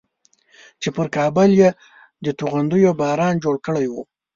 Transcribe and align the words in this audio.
چې 0.81 0.89
پر 0.95 1.07
کابل 1.17 1.49
یې 1.61 1.69
د 2.25 2.27
توغندیو 2.39 2.91
باران 3.01 3.35
جوړ 3.43 3.55
کړی 3.65 3.85
و. 3.89 3.93